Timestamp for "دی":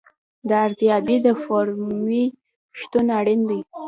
3.49-3.59